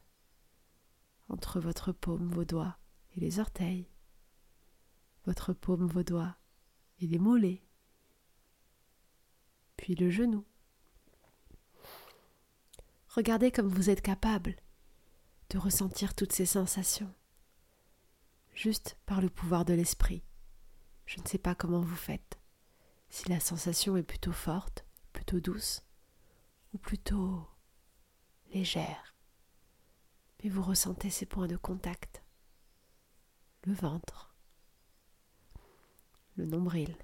entre 1.30 1.60
votre 1.60 1.92
paume, 1.92 2.28
vos 2.30 2.46
doigts 2.46 2.78
et 3.16 3.20
les 3.20 3.40
orteils, 3.40 3.90
votre 5.26 5.54
paume, 5.54 5.86
vos 5.88 6.04
doigts 6.04 6.36
et 7.00 7.08
les 7.08 7.20
mollets, 7.20 7.64
puis 9.78 9.96
le 9.96 10.10
genou. 10.10 10.46
Regardez 13.10 13.52
comme 13.52 13.68
vous 13.68 13.90
êtes 13.90 14.02
capable 14.02 14.56
de 15.52 15.58
ressentir 15.58 16.16
toutes 16.16 16.32
ces 16.32 16.46
sensations, 16.46 17.14
juste 18.54 18.98
par 19.06 19.20
le 19.20 19.30
pouvoir 19.30 19.66
de 19.66 19.74
l'esprit. 19.74 20.24
Je 21.06 21.20
ne 21.20 21.28
sais 21.28 21.38
pas 21.38 21.56
comment 21.56 21.82
vous 21.82 21.96
faites, 21.96 22.40
si 23.10 23.28
la 23.28 23.42
sensation 23.42 23.98
est 23.98 24.04
plutôt 24.04 24.32
forte, 24.32 24.86
plutôt 25.12 25.42
douce, 25.42 25.84
ou 26.74 26.78
plutôt 26.78 27.46
légère. 28.54 29.14
Mais 30.42 30.50
vous 30.50 30.64
ressentez 30.64 31.10
ces 31.10 31.26
points 31.26 31.48
de 31.48 31.58
contact, 31.58 32.24
le 33.66 33.74
ventre, 33.74 34.34
le 36.38 36.46
nombril, 36.46 36.96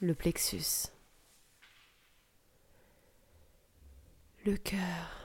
le 0.00 0.14
plexus, 0.14 0.88
le 4.46 4.56
cœur, 4.56 5.23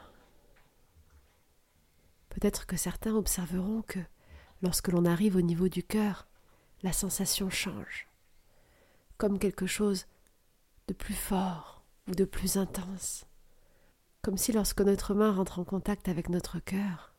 Peut-être 2.40 2.66
que 2.66 2.78
certains 2.78 3.16
observeront 3.16 3.82
que, 3.82 4.00
lorsque 4.62 4.88
l'on 4.88 5.04
arrive 5.04 5.36
au 5.36 5.42
niveau 5.42 5.68
du 5.68 5.84
cœur, 5.84 6.26
la 6.84 6.94
sensation 6.94 7.50
change. 7.50 8.08
comme 9.18 9.40
quelque 9.40 9.68
chose 9.68 10.06
de 10.88 10.94
plus 10.94 11.14
fort 11.14 11.84
ou 12.08 12.16
de 12.16 12.24
plus 12.24 12.56
intense. 12.56 13.26
Comme 14.22 14.38
si 14.38 14.54
lorsque 14.54 14.80
notre 14.80 15.14
main 15.14 15.34
rentre 15.34 15.60
en 15.60 15.66
contact 15.66 16.08
avec 16.08 16.30
notre 16.30 16.60
cœur, 16.60 17.14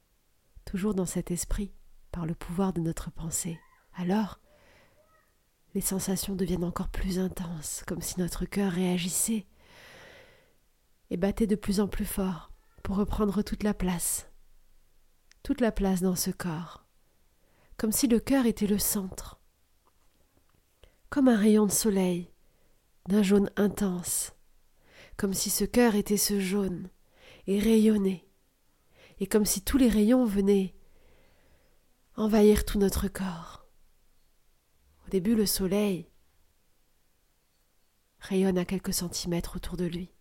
toujours 0.65 0.95
dans 0.95 1.05
cet 1.05 1.31
esprit, 1.31 1.75
par 2.13 2.25
le 2.25 2.35
pouvoir 2.35 2.73
de 2.73 2.81
notre 2.81 3.11
pensée, 3.11 3.61
alors 3.93 4.41
les 5.75 5.83
sensations 5.83 6.35
deviennent 6.35 6.65
encore 6.65 6.89
plus 6.89 7.19
intenses, 7.19 7.85
comme 7.87 8.01
si 8.01 8.19
notre 8.19 8.47
cœur 8.47 8.73
réagissait 8.73 9.47
et 11.11 11.19
battait 11.19 11.47
de 11.47 11.57
plus 11.57 11.79
en 11.81 11.89
plus 11.89 12.07
fort 12.07 12.51
pour 12.83 12.97
reprendre 12.97 13.43
toute 13.43 13.63
la 13.63 13.75
place, 13.75 14.30
toute 15.43 15.61
la 15.61 15.73
place 15.73 16.01
dans 16.03 16.17
ce 16.17 16.31
corps, 16.31 16.85
comme 17.77 17.93
si 17.93 18.07
le 18.07 18.21
cœur 18.21 18.47
était 18.47 18.67
le 18.67 18.79
centre, 18.79 19.41
comme 21.09 21.29
un 21.29 21.37
rayon 21.37 21.67
de 21.67 21.73
soleil, 21.73 22.31
d'un 23.09 23.23
jaune 23.23 23.51
intense, 23.57 24.33
comme 25.17 25.35
si 25.35 25.51
ce 25.51 25.65
cœur 25.65 25.95
était 25.95 26.17
ce 26.17 26.41
jaune 26.41 26.89
et 27.47 27.59
rayonnait, 27.59 28.29
et 29.19 29.27
comme 29.27 29.45
si 29.45 29.63
tous 29.63 29.79
les 29.79 29.89
rayons 29.89 30.25
venaient 30.25 30.75
envahir 32.17 32.65
tout 32.65 32.79
notre 32.79 33.09
corps. 33.09 33.67
Au 35.07 35.11
début, 35.11 35.35
le 35.35 35.47
soleil 35.47 36.09
rayonne 38.19 38.59
à 38.59 38.65
quelques 38.65 38.93
centimètres 38.93 39.57
autour 39.57 39.77
de 39.77 39.87
lui 39.87 40.13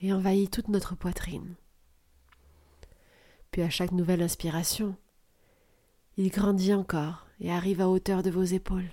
et 0.00 0.12
envahit 0.12 0.50
toute 0.50 0.68
notre 0.68 0.94
poitrine. 0.94 1.56
Puis 3.50 3.62
à 3.62 3.70
chaque 3.70 3.92
nouvelle 3.92 4.22
inspiration, 4.22 4.96
il 6.16 6.30
grandit 6.30 6.74
encore 6.74 7.26
et 7.40 7.52
arrive 7.52 7.80
à 7.80 7.88
hauteur 7.88 8.22
de 8.22 8.30
vos 8.30 8.42
épaules. 8.42 8.90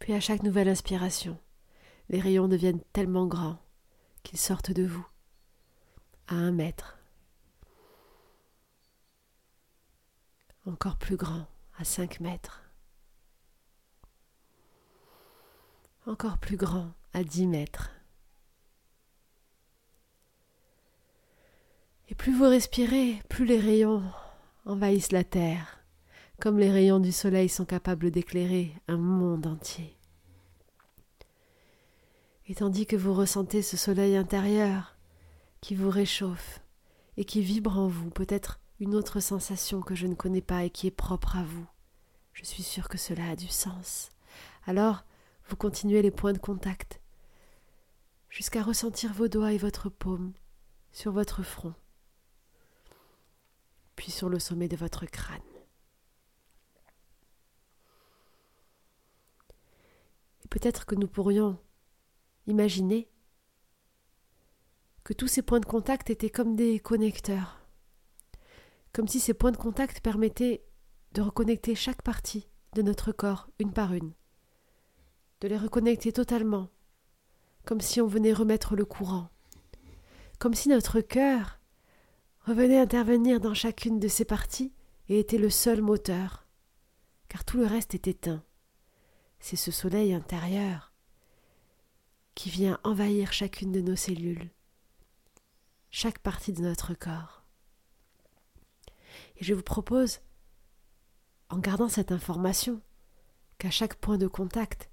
Puis 0.00 0.12
à 0.14 0.20
chaque 0.20 0.42
nouvelle 0.42 0.68
inspiration, 0.68 1.38
les 2.08 2.20
rayons 2.20 2.48
deviennent 2.48 2.82
tellement 2.92 3.26
grands 3.26 3.58
qu'ils 4.22 4.38
sortent 4.38 4.72
de 4.72 4.84
vous 4.84 5.06
à 6.26 6.34
un 6.34 6.50
mètre, 6.50 6.98
encore 10.66 10.96
plus 10.96 11.16
grand 11.16 11.46
à 11.78 11.84
cinq 11.84 12.20
mètres, 12.20 12.62
encore 16.06 16.38
plus 16.38 16.56
grand 16.56 16.92
à 17.12 17.22
dix 17.22 17.46
mètres. 17.46 17.90
Plus 22.20 22.34
vous 22.34 22.50
respirez, 22.50 23.18
plus 23.30 23.46
les 23.46 23.58
rayons 23.58 24.02
envahissent 24.66 25.10
la 25.10 25.24
terre, 25.24 25.82
comme 26.38 26.58
les 26.58 26.70
rayons 26.70 27.00
du 27.00 27.12
soleil 27.12 27.48
sont 27.48 27.64
capables 27.64 28.10
d'éclairer 28.10 28.74
un 28.88 28.98
monde 28.98 29.46
entier. 29.46 29.96
Et 32.46 32.54
tandis 32.54 32.84
que 32.84 32.94
vous 32.94 33.14
ressentez 33.14 33.62
ce 33.62 33.78
soleil 33.78 34.16
intérieur 34.16 34.98
qui 35.62 35.74
vous 35.74 35.88
réchauffe 35.88 36.60
et 37.16 37.24
qui 37.24 37.40
vibre 37.40 37.78
en 37.78 37.88
vous, 37.88 38.10
peut-être 38.10 38.60
une 38.80 38.94
autre 38.94 39.20
sensation 39.20 39.80
que 39.80 39.94
je 39.94 40.06
ne 40.06 40.14
connais 40.14 40.42
pas 40.42 40.64
et 40.64 40.70
qui 40.70 40.88
est 40.88 40.90
propre 40.90 41.38
à 41.38 41.42
vous, 41.42 41.66
je 42.34 42.44
suis 42.44 42.62
sûre 42.62 42.90
que 42.90 42.98
cela 42.98 43.30
a 43.30 43.36
du 43.36 43.48
sens. 43.48 44.10
Alors, 44.66 45.06
vous 45.48 45.56
continuez 45.56 46.02
les 46.02 46.10
points 46.10 46.34
de 46.34 46.38
contact 46.38 47.00
jusqu'à 48.28 48.62
ressentir 48.62 49.10
vos 49.14 49.28
doigts 49.28 49.54
et 49.54 49.58
votre 49.58 49.88
paume 49.88 50.34
sur 50.92 51.12
votre 51.12 51.42
front, 51.42 51.72
puis 54.00 54.10
sur 54.10 54.30
le 54.30 54.38
sommet 54.38 54.66
de 54.66 54.76
votre 54.76 55.04
crâne. 55.04 55.42
Et 60.42 60.48
peut-être 60.48 60.86
que 60.86 60.94
nous 60.94 61.06
pourrions 61.06 61.58
imaginer 62.46 63.10
que 65.04 65.12
tous 65.12 65.28
ces 65.28 65.42
points 65.42 65.60
de 65.60 65.66
contact 65.66 66.08
étaient 66.08 66.30
comme 66.30 66.56
des 66.56 66.80
connecteurs, 66.80 67.60
comme 68.94 69.06
si 69.06 69.20
ces 69.20 69.34
points 69.34 69.52
de 69.52 69.58
contact 69.58 70.00
permettaient 70.00 70.64
de 71.12 71.20
reconnecter 71.20 71.74
chaque 71.74 72.00
partie 72.00 72.48
de 72.72 72.80
notre 72.80 73.12
corps 73.12 73.50
une 73.58 73.74
par 73.74 73.92
une, 73.92 74.14
de 75.42 75.48
les 75.48 75.58
reconnecter 75.58 76.10
totalement, 76.10 76.70
comme 77.66 77.82
si 77.82 78.00
on 78.00 78.06
venait 78.06 78.32
remettre 78.32 78.76
le 78.76 78.86
courant, 78.86 79.28
comme 80.38 80.54
si 80.54 80.70
notre 80.70 81.02
cœur 81.02 81.59
revenait 82.46 82.78
intervenir 82.78 83.40
dans 83.40 83.54
chacune 83.54 83.98
de 83.98 84.08
ces 84.08 84.24
parties 84.24 84.72
et 85.08 85.18
était 85.18 85.38
le 85.38 85.50
seul 85.50 85.82
moteur, 85.82 86.46
car 87.28 87.44
tout 87.44 87.58
le 87.58 87.66
reste 87.66 87.94
est 87.94 88.08
éteint. 88.08 88.42
C'est 89.38 89.56
ce 89.56 89.70
soleil 89.70 90.12
intérieur 90.12 90.92
qui 92.34 92.50
vient 92.50 92.78
envahir 92.84 93.32
chacune 93.32 93.72
de 93.72 93.80
nos 93.80 93.96
cellules, 93.96 94.50
chaque 95.90 96.18
partie 96.20 96.52
de 96.52 96.62
notre 96.62 96.94
corps. 96.94 97.44
Et 99.36 99.44
je 99.44 99.54
vous 99.54 99.62
propose, 99.62 100.20
en 101.48 101.58
gardant 101.58 101.88
cette 101.88 102.12
information, 102.12 102.80
qu'à 103.58 103.70
chaque 103.70 103.96
point 103.96 104.18
de 104.18 104.28
contact, 104.28 104.90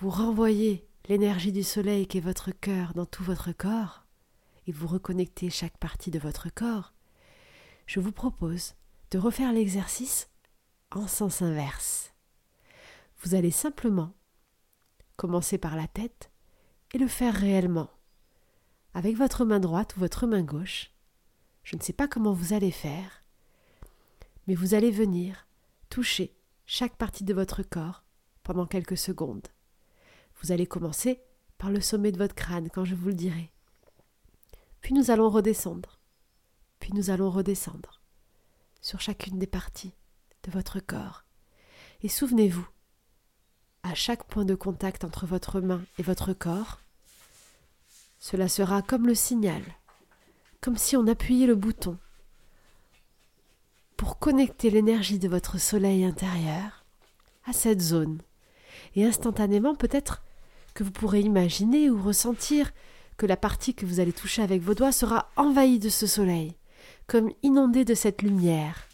vous 0.00 0.10
renvoyez 0.10 0.88
l'énergie 1.08 1.52
du 1.52 1.62
soleil 1.62 2.06
qui 2.06 2.18
est 2.18 2.22
votre 2.22 2.50
cœur 2.50 2.94
dans 2.94 3.06
tout 3.06 3.22
votre 3.22 3.52
corps, 3.52 4.05
et 4.66 4.72
vous 4.72 4.86
reconnectez 4.86 5.50
chaque 5.50 5.78
partie 5.78 6.10
de 6.10 6.18
votre 6.18 6.48
corps, 6.52 6.92
je 7.86 8.00
vous 8.00 8.12
propose 8.12 8.74
de 9.10 9.18
refaire 9.18 9.52
l'exercice 9.52 10.28
en 10.90 11.06
sens 11.06 11.42
inverse. 11.42 12.12
Vous 13.22 13.34
allez 13.34 13.50
simplement 13.50 14.14
commencer 15.16 15.58
par 15.58 15.76
la 15.76 15.86
tête 15.86 16.30
et 16.92 16.98
le 16.98 17.08
faire 17.08 17.34
réellement, 17.34 17.90
avec 18.94 19.16
votre 19.16 19.44
main 19.44 19.60
droite 19.60 19.96
ou 19.96 20.00
votre 20.00 20.26
main 20.26 20.42
gauche. 20.42 20.90
Je 21.62 21.76
ne 21.76 21.82
sais 21.82 21.92
pas 21.92 22.08
comment 22.08 22.32
vous 22.32 22.52
allez 22.52 22.70
faire, 22.70 23.24
mais 24.46 24.54
vous 24.54 24.74
allez 24.74 24.90
venir 24.90 25.46
toucher 25.88 26.36
chaque 26.66 26.96
partie 26.96 27.24
de 27.24 27.34
votre 27.34 27.62
corps 27.62 28.04
pendant 28.42 28.66
quelques 28.66 28.98
secondes. 28.98 29.48
Vous 30.40 30.52
allez 30.52 30.66
commencer 30.66 31.22
par 31.58 31.70
le 31.70 31.80
sommet 31.80 32.12
de 32.12 32.18
votre 32.18 32.34
crâne 32.34 32.68
quand 32.70 32.84
je 32.84 32.94
vous 32.94 33.08
le 33.08 33.14
dirai. 33.14 33.52
Puis 34.86 34.94
nous 34.94 35.10
allons 35.10 35.28
redescendre. 35.30 35.98
Puis 36.78 36.92
nous 36.92 37.10
allons 37.10 37.28
redescendre 37.28 38.00
sur 38.80 39.00
chacune 39.00 39.36
des 39.36 39.48
parties 39.48 39.92
de 40.44 40.52
votre 40.52 40.78
corps. 40.78 41.24
Et 42.04 42.08
souvenez-vous, 42.08 42.68
à 43.82 43.94
chaque 43.94 44.22
point 44.28 44.44
de 44.44 44.54
contact 44.54 45.02
entre 45.02 45.26
votre 45.26 45.60
main 45.60 45.82
et 45.98 46.04
votre 46.04 46.34
corps, 46.34 46.78
cela 48.20 48.46
sera 48.46 48.80
comme 48.80 49.08
le 49.08 49.16
signal, 49.16 49.64
comme 50.60 50.76
si 50.76 50.96
on 50.96 51.08
appuyait 51.08 51.48
le 51.48 51.56
bouton 51.56 51.98
pour 53.96 54.20
connecter 54.20 54.70
l'énergie 54.70 55.18
de 55.18 55.26
votre 55.26 55.58
soleil 55.58 56.04
intérieur 56.04 56.84
à 57.44 57.52
cette 57.52 57.80
zone. 57.80 58.22
Et 58.94 59.04
instantanément, 59.04 59.74
peut-être 59.74 60.22
que 60.74 60.84
vous 60.84 60.92
pourrez 60.92 61.22
imaginer 61.22 61.90
ou 61.90 62.00
ressentir 62.00 62.70
que 63.16 63.26
la 63.26 63.36
partie 63.36 63.74
que 63.74 63.86
vous 63.86 64.00
allez 64.00 64.12
toucher 64.12 64.42
avec 64.42 64.62
vos 64.62 64.74
doigts 64.74 64.92
sera 64.92 65.30
envahie 65.36 65.78
de 65.78 65.88
ce 65.88 66.06
soleil, 66.06 66.56
comme 67.06 67.32
inondée 67.42 67.84
de 67.84 67.94
cette 67.94 68.22
lumière, 68.22 68.88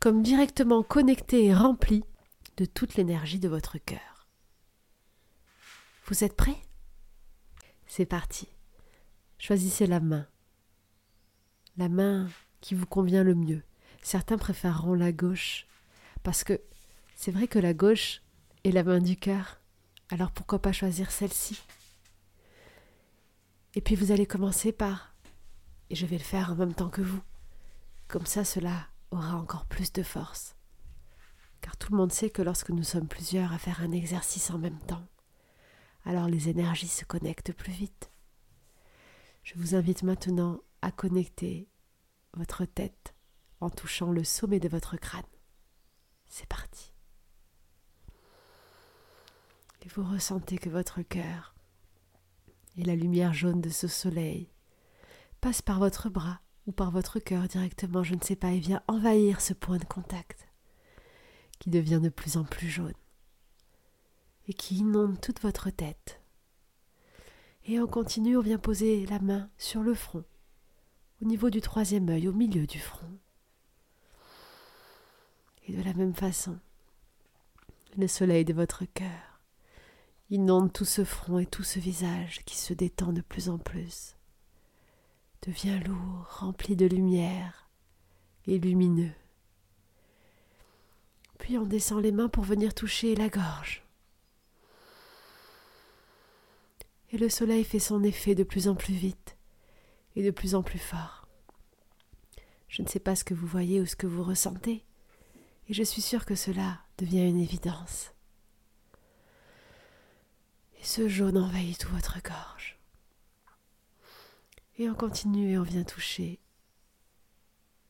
comme 0.00 0.22
directement 0.22 0.82
connectée 0.82 1.46
et 1.46 1.54
remplie 1.54 2.04
de 2.56 2.64
toute 2.64 2.94
l'énergie 2.96 3.38
de 3.38 3.48
votre 3.48 3.78
cœur. 3.78 4.28
Vous 6.06 6.24
êtes 6.24 6.36
prêts? 6.36 6.56
C'est 7.86 8.06
parti. 8.06 8.48
Choisissez 9.38 9.86
la 9.86 10.00
main. 10.00 10.26
La 11.76 11.88
main 11.88 12.28
qui 12.60 12.74
vous 12.74 12.86
convient 12.86 13.22
le 13.22 13.34
mieux. 13.34 13.62
Certains 14.02 14.38
préféreront 14.38 14.94
la 14.94 15.12
gauche, 15.12 15.66
parce 16.22 16.42
que 16.44 16.60
c'est 17.14 17.30
vrai 17.30 17.46
que 17.46 17.58
la 17.58 17.74
gauche 17.74 18.22
est 18.64 18.72
la 18.72 18.82
main 18.82 19.00
du 19.00 19.16
cœur. 19.16 19.60
Alors 20.10 20.32
pourquoi 20.32 20.60
pas 20.60 20.72
choisir 20.72 21.10
celle-ci? 21.10 21.60
Et 23.78 23.80
puis 23.80 23.94
vous 23.94 24.10
allez 24.10 24.26
commencer 24.26 24.72
par, 24.72 25.14
et 25.88 25.94
je 25.94 26.04
vais 26.04 26.18
le 26.18 26.24
faire 26.24 26.50
en 26.50 26.56
même 26.56 26.74
temps 26.74 26.88
que 26.88 27.00
vous, 27.00 27.22
comme 28.08 28.26
ça 28.26 28.44
cela 28.44 28.88
aura 29.12 29.36
encore 29.36 29.66
plus 29.66 29.92
de 29.92 30.02
force. 30.02 30.56
Car 31.60 31.76
tout 31.76 31.92
le 31.92 31.98
monde 31.98 32.10
sait 32.10 32.28
que 32.28 32.42
lorsque 32.42 32.70
nous 32.70 32.82
sommes 32.82 33.06
plusieurs 33.06 33.52
à 33.52 33.58
faire 33.58 33.80
un 33.80 33.92
exercice 33.92 34.50
en 34.50 34.58
même 34.58 34.80
temps, 34.80 35.06
alors 36.04 36.26
les 36.26 36.48
énergies 36.48 36.88
se 36.88 37.04
connectent 37.04 37.52
plus 37.52 37.70
vite. 37.70 38.10
Je 39.44 39.54
vous 39.54 39.76
invite 39.76 40.02
maintenant 40.02 40.58
à 40.82 40.90
connecter 40.90 41.68
votre 42.34 42.64
tête 42.64 43.14
en 43.60 43.70
touchant 43.70 44.10
le 44.10 44.24
sommet 44.24 44.58
de 44.58 44.68
votre 44.68 44.96
crâne. 44.96 45.22
C'est 46.26 46.48
parti 46.48 46.92
et 49.82 49.88
vous 49.90 50.02
ressentez 50.02 50.58
que 50.58 50.68
votre 50.68 51.00
cœur 51.02 51.54
et 52.78 52.84
la 52.84 52.94
lumière 52.94 53.34
jaune 53.34 53.60
de 53.60 53.68
ce 53.68 53.88
soleil 53.88 54.48
passe 55.40 55.62
par 55.62 55.80
votre 55.80 56.08
bras 56.08 56.40
ou 56.66 56.72
par 56.72 56.90
votre 56.90 57.18
cœur 57.18 57.48
directement, 57.48 58.04
je 58.04 58.14
ne 58.14 58.22
sais 58.22 58.36
pas, 58.36 58.52
et 58.52 58.60
vient 58.60 58.82
envahir 58.86 59.40
ce 59.40 59.52
point 59.52 59.78
de 59.78 59.84
contact 59.84 60.48
qui 61.58 61.70
devient 61.70 62.00
de 62.00 62.08
plus 62.08 62.36
en 62.36 62.44
plus 62.44 62.68
jaune 62.68 62.94
et 64.46 64.54
qui 64.54 64.76
inonde 64.76 65.20
toute 65.20 65.42
votre 65.42 65.70
tête. 65.70 66.22
Et 67.66 67.80
on 67.80 67.86
continue, 67.86 68.36
on 68.36 68.42
vient 68.42 68.58
poser 68.58 69.04
la 69.06 69.18
main 69.18 69.50
sur 69.58 69.82
le 69.82 69.94
front, 69.94 70.24
au 71.20 71.26
niveau 71.26 71.50
du 71.50 71.60
troisième 71.60 72.08
œil, 72.08 72.28
au 72.28 72.32
milieu 72.32 72.66
du 72.66 72.78
front. 72.78 73.18
Et 75.66 75.72
de 75.72 75.82
la 75.82 75.92
même 75.92 76.14
façon, 76.14 76.58
le 77.98 78.08
soleil 78.08 78.44
de 78.44 78.54
votre 78.54 78.84
cœur 78.86 79.27
inonde 80.30 80.72
tout 80.72 80.84
ce 80.84 81.04
front 81.04 81.38
et 81.38 81.46
tout 81.46 81.62
ce 81.62 81.78
visage 81.78 82.40
qui 82.44 82.56
se 82.56 82.74
détend 82.74 83.12
de 83.12 83.22
plus 83.22 83.48
en 83.48 83.58
plus, 83.58 84.16
devient 85.42 85.80
lourd, 85.86 86.26
rempli 86.28 86.76
de 86.76 86.86
lumière 86.86 87.68
et 88.46 88.58
lumineux. 88.58 89.12
Puis 91.38 91.56
on 91.56 91.64
descend 91.64 92.02
les 92.02 92.12
mains 92.12 92.28
pour 92.28 92.44
venir 92.44 92.74
toucher 92.74 93.14
la 93.14 93.28
gorge. 93.28 93.82
Et 97.10 97.18
le 97.18 97.30
soleil 97.30 97.64
fait 97.64 97.78
son 97.78 98.02
effet 98.02 98.34
de 98.34 98.42
plus 98.42 98.68
en 98.68 98.74
plus 98.74 98.94
vite 98.94 99.36
et 100.14 100.22
de 100.22 100.30
plus 100.30 100.54
en 100.54 100.62
plus 100.62 100.78
fort. 100.78 101.26
Je 102.68 102.82
ne 102.82 102.88
sais 102.88 103.00
pas 103.00 103.16
ce 103.16 103.24
que 103.24 103.34
vous 103.34 103.46
voyez 103.46 103.80
ou 103.80 103.86
ce 103.86 103.96
que 103.96 104.06
vous 104.06 104.22
ressentez, 104.22 104.84
et 105.68 105.74
je 105.74 105.82
suis 105.82 106.02
sûre 106.02 106.26
que 106.26 106.34
cela 106.34 106.80
devient 106.98 107.26
une 107.26 107.40
évidence. 107.40 108.12
Et 110.80 110.84
ce 110.84 111.08
jaune 111.08 111.38
envahit 111.38 111.78
toute 111.78 111.90
votre 111.90 112.22
gorge. 112.22 112.78
Et 114.78 114.88
on 114.88 114.94
continue 114.94 115.52
et 115.52 115.58
on 115.58 115.62
vient 115.62 115.82
toucher 115.82 116.38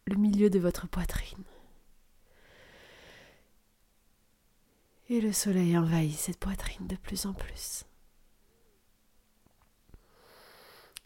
le 0.06 0.16
milieu 0.16 0.48
de 0.48 0.58
votre 0.58 0.88
poitrine. 0.88 1.44
Et 5.10 5.20
le 5.20 5.32
soleil 5.32 5.76
envahit 5.76 6.16
cette 6.16 6.38
poitrine 6.38 6.86
de 6.86 6.96
plus 6.96 7.26
en 7.26 7.34
plus. 7.34 7.84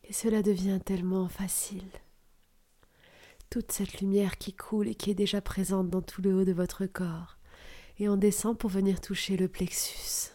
Et 0.05 0.13
cela 0.13 0.43
devient 0.43 0.81
tellement 0.85 1.29
facile 1.29 1.89
toute 3.53 3.71
cette 3.71 4.01
lumière 4.01 4.39
qui 4.39 4.55
coule 4.55 4.89
et 4.89 4.95
qui 4.95 5.11
est 5.11 5.15
déjà 5.15 5.41
présente 5.41 5.91
dans 5.91 6.01
tout 6.01 6.23
le 6.23 6.35
haut 6.35 6.45
de 6.45 6.53
votre 6.53 6.87
corps. 6.87 7.37
Et 7.99 8.09
on 8.09 8.17
descend 8.17 8.57
pour 8.57 8.71
venir 8.71 9.01
toucher 9.01 9.37
le 9.37 9.47
plexus. 9.47 10.32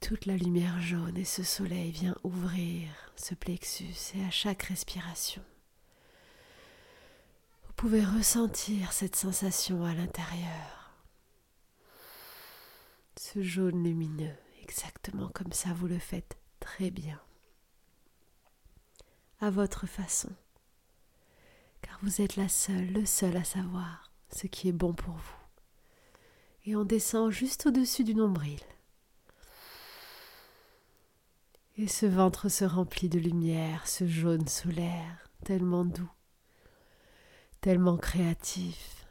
Toute 0.00 0.26
la 0.26 0.36
lumière 0.36 0.80
jaune 0.80 1.16
et 1.16 1.24
ce 1.24 1.42
soleil 1.42 1.90
vient 1.90 2.16
ouvrir 2.24 2.88
ce 3.16 3.34
plexus 3.34 4.14
et 4.14 4.24
à 4.24 4.30
chaque 4.30 4.62
respiration, 4.64 5.42
vous 7.66 7.72
pouvez 7.74 8.04
ressentir 8.04 8.92
cette 8.92 9.16
sensation 9.16 9.84
à 9.84 9.94
l'intérieur. 9.94 10.92
Ce 13.16 13.42
jaune 13.42 13.82
lumineux, 13.84 14.34
exactement 14.62 15.28
comme 15.28 15.52
ça 15.52 15.72
vous 15.74 15.86
le 15.88 15.98
faites 15.98 16.36
très 16.60 16.90
bien 16.90 17.20
à 19.40 19.50
votre 19.50 19.86
façon, 19.86 20.30
car 21.82 21.98
vous 22.02 22.20
êtes 22.20 22.36
la 22.36 22.48
seule, 22.48 22.92
le 22.92 23.06
seul 23.06 23.36
à 23.36 23.44
savoir 23.44 24.10
ce 24.30 24.46
qui 24.46 24.68
est 24.68 24.72
bon 24.72 24.92
pour 24.92 25.14
vous. 25.14 25.36
Et 26.66 26.76
on 26.76 26.84
descend 26.84 27.30
juste 27.30 27.66
au-dessus 27.66 28.04
du 28.04 28.14
nombril. 28.14 28.60
Et 31.80 31.86
ce 31.86 32.06
ventre 32.06 32.48
se 32.48 32.64
remplit 32.64 33.08
de 33.08 33.20
lumière, 33.20 33.86
ce 33.86 34.04
jaune 34.04 34.48
solaire, 34.48 35.30
tellement 35.44 35.84
doux, 35.84 36.10
tellement 37.60 37.96
créatif. 37.96 39.06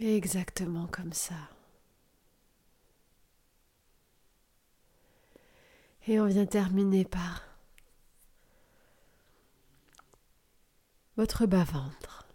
Exactement 0.00 0.88
comme 0.88 1.12
ça. 1.12 1.36
Et 6.08 6.18
on 6.18 6.26
vient 6.26 6.46
terminer 6.46 7.04
par 7.04 7.44
votre 11.16 11.46
bas-ventre. 11.46 12.26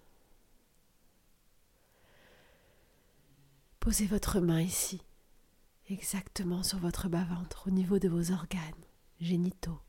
Posez 3.81 4.05
votre 4.07 4.39
main 4.39 4.61
ici, 4.61 5.01
exactement 5.89 6.63
sur 6.63 6.79
votre 6.79 7.09
bas-ventre, 7.09 7.67
au 7.67 7.71
niveau 7.71 7.99
de 7.99 8.09
vos 8.09 8.31
organes 8.31 8.61
génitaux, 9.19 9.79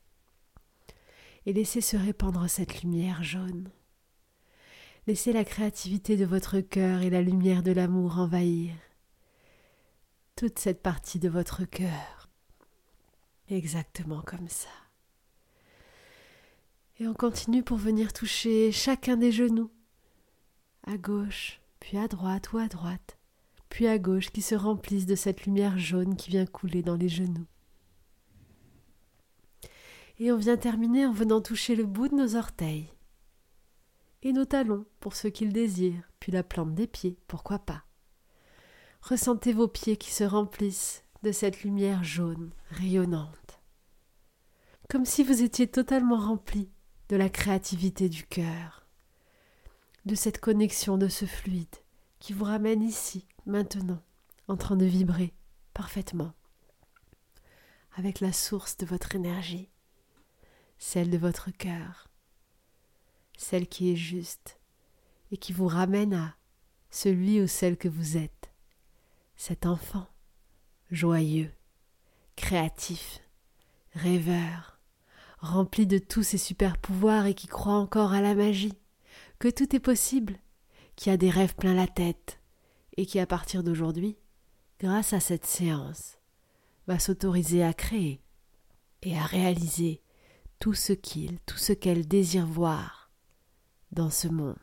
et 1.45 1.53
laissez 1.53 1.81
se 1.81 1.97
répandre 1.97 2.49
cette 2.49 2.81
lumière 2.81 3.23
jaune. 3.23 3.69
Laissez 5.05 5.31
la 5.31 5.45
créativité 5.45 6.17
de 6.17 6.25
votre 6.25 6.59
cœur 6.59 7.01
et 7.01 7.09
la 7.09 7.21
lumière 7.21 7.63
de 7.63 7.71
l'amour 7.71 8.19
envahir 8.19 8.73
toute 10.35 10.59
cette 10.59 10.83
partie 10.83 11.19
de 11.19 11.29
votre 11.29 11.65
cœur 11.65 12.17
Exactement 13.49 14.21
comme 14.21 14.49
ça. 14.49 14.69
Et 16.99 17.07
on 17.07 17.13
continue 17.13 17.63
pour 17.63 17.77
venir 17.77 18.11
toucher 18.11 18.71
chacun 18.71 19.15
des 19.17 19.31
genoux, 19.31 19.71
à 20.85 20.97
gauche, 20.97 21.61
puis 21.79 21.97
à 21.97 22.07
droite 22.07 22.51
ou 22.51 22.57
à 22.57 22.67
droite, 22.67 23.16
puis 23.69 23.87
à 23.87 23.99
gauche 23.99 24.31
qui 24.31 24.41
se 24.41 24.55
remplissent 24.55 25.05
de 25.05 25.15
cette 25.15 25.45
lumière 25.45 25.77
jaune 25.77 26.15
qui 26.15 26.29
vient 26.29 26.45
couler 26.45 26.81
dans 26.81 26.95
les 26.95 27.09
genoux. 27.09 27.45
Et 30.19 30.31
on 30.31 30.37
vient 30.37 30.57
terminer 30.57 31.05
en 31.05 31.11
venant 31.11 31.41
toucher 31.41 31.75
le 31.75 31.85
bout 31.85 32.07
de 32.07 32.15
nos 32.15 32.35
orteils. 32.35 32.91
Et 34.23 34.33
nos 34.33 34.45
talons, 34.45 34.85
pour 34.99 35.15
ceux 35.15 35.29
qui 35.29 35.45
le 35.45 35.51
désirent, 35.51 36.09
puis 36.19 36.31
la 36.31 36.43
plante 36.43 36.73
des 36.73 36.87
pieds, 36.87 37.17
pourquoi 37.27 37.59
pas. 37.59 37.83
Ressentez 39.01 39.53
vos 39.53 39.67
pieds 39.67 39.95
qui 39.95 40.11
se 40.11 40.23
remplissent 40.23 41.03
de 41.23 41.31
cette 41.31 41.63
lumière 41.63 42.03
jaune, 42.03 42.51
rayonnante, 42.71 43.59
comme 44.89 45.05
si 45.05 45.23
vous 45.23 45.43
étiez 45.43 45.67
totalement 45.67 46.17
rempli 46.17 46.71
de 47.09 47.15
la 47.15 47.29
créativité 47.29 48.09
du 48.09 48.25
cœur, 48.25 48.87
de 50.05 50.15
cette 50.15 50.39
connexion 50.39 50.97
de 50.97 51.07
ce 51.07 51.25
fluide 51.25 51.75
qui 52.19 52.33
vous 52.33 52.45
ramène 52.45 52.81
ici, 52.81 53.27
maintenant, 53.47 54.03
en 54.47 54.57
train 54.57 54.75
de 54.75 54.85
vibrer 54.85 55.33
parfaitement, 55.73 56.33
avec 57.95 58.19
la 58.19 58.33
source 58.33 58.77
de 58.77 58.85
votre 58.85 59.15
énergie, 59.15 59.69
celle 60.77 61.09
de 61.09 61.17
votre 61.17 61.49
cœur, 61.51 62.09
celle 63.37 63.67
qui 63.67 63.91
est 63.91 63.95
juste 63.95 64.59
et 65.31 65.37
qui 65.37 65.53
vous 65.53 65.67
ramène 65.67 66.13
à 66.13 66.35
celui 66.89 67.41
ou 67.41 67.47
celle 67.47 67.77
que 67.77 67.87
vous 67.87 68.17
êtes, 68.17 68.51
cet 69.35 69.65
enfant 69.65 70.07
joyeux, 70.91 71.51
créatif, 72.35 73.19
rêveur, 73.93 74.79
rempli 75.39 75.85
de 75.85 75.97
tous 75.97 76.23
ses 76.23 76.37
super 76.37 76.77
pouvoirs 76.77 77.25
et 77.25 77.33
qui 77.33 77.47
croit 77.47 77.73
encore 77.73 78.13
à 78.13 78.21
la 78.21 78.35
magie, 78.35 78.77
que 79.39 79.49
tout 79.49 79.75
est 79.75 79.81
possible, 79.81 80.37
qui 80.95 81.09
a 81.09 81.17
des 81.17 81.29
rêves 81.29 81.55
plein 81.55 81.73
la 81.73 81.87
tête, 81.87 82.39
et 82.97 83.05
qui 83.05 83.19
à 83.19 83.25
partir 83.25 83.63
d'aujourd'hui, 83.63 84.17
grâce 84.79 85.13
à 85.13 85.19
cette 85.19 85.45
séance, 85.45 86.17
va 86.87 86.99
s'autoriser 86.99 87.63
à 87.63 87.73
créer 87.73 88.21
et 89.03 89.17
à 89.17 89.23
réaliser 89.23 90.01
tout 90.59 90.73
ce 90.73 90.93
qu'il, 90.93 91.39
tout 91.45 91.57
ce 91.57 91.73
qu'elle 91.73 92.07
désire 92.07 92.45
voir 92.45 93.11
dans 93.91 94.09
ce 94.09 94.27
monde. 94.27 94.55